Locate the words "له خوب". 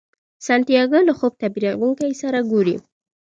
1.07-1.33